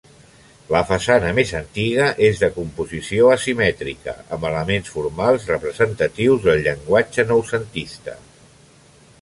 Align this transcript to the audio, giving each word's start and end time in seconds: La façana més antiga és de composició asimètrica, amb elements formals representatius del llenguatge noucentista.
La 0.75 0.79
façana 0.91 1.33
més 1.39 1.51
antiga 1.59 2.07
és 2.29 2.41
de 2.43 2.49
composició 2.55 3.29
asimètrica, 3.35 4.15
amb 4.37 4.47
elements 4.53 4.91
formals 4.95 5.47
representatius 5.53 6.49
del 6.49 6.67
llenguatge 6.69 7.29
noucentista. 7.35 8.19